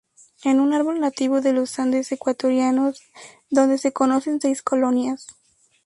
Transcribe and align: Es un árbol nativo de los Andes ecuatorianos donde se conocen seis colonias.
Es 0.43 0.55
un 0.55 0.73
árbol 0.73 0.99
nativo 0.99 1.41
de 1.41 1.53
los 1.53 1.77
Andes 1.77 2.11
ecuatorianos 2.11 3.03
donde 3.51 3.77
se 3.77 3.91
conocen 3.93 4.41
seis 4.41 4.63
colonias. 4.63 5.27